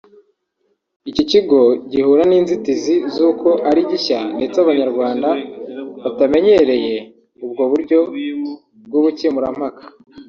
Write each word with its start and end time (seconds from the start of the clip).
Icyo 1.09 1.23
kigo 1.31 1.59
gihura 1.91 2.23
n’inzitizi 2.29 2.95
z’uko 3.13 3.47
ari 3.69 3.81
gishya 3.89 4.19
ndetse 4.37 4.57
Abanyarwanda 4.59 5.29
batamenyereye 6.03 6.95
ubwo 7.45 7.63
buryo 7.71 7.97
bw’ubukemurampaka 8.85 9.83